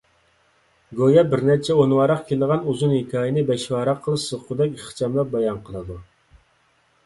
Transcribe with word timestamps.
گويا 1.01 1.23
بىرنەچچە 1.33 1.75
ئون 1.81 1.93
ۋاراق 1.97 2.23
كېلىدىغان 2.31 2.65
ئۇزۇن 2.73 2.93
ھېكايىنى 2.97 3.45
بەش 3.53 3.69
ۋاراققىلا 3.77 4.25
سىغقۇدەك 4.27 4.77
ئىخچاملاپ 4.83 5.33
بايان 5.39 5.65
قىلىدۇ. 5.71 6.03